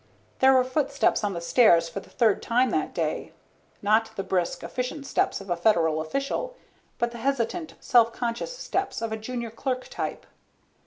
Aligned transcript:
There 0.39 0.53
were 0.53 0.63
footsteps 0.63 1.23
on 1.23 1.33
the 1.33 1.41
stairs 1.41 1.87
for 1.87 1.99
the 1.99 2.09
third 2.09 2.41
time 2.41 2.71
that 2.71 2.91
day. 2.91 3.33
Not 3.83 4.09
the 4.15 4.23
brisk, 4.23 4.63
efficient 4.63 5.05
steps 5.05 5.39
of 5.39 5.51
a 5.51 5.55
federal 5.55 6.01
official, 6.01 6.55
but 6.97 7.11
the 7.11 7.19
hesitant, 7.19 7.75
self 7.79 8.11
conscious 8.11 8.57
steps 8.57 9.03
of 9.03 9.11
a 9.11 9.15
junior 9.15 9.51
clerk 9.51 9.89
type. 9.89 10.25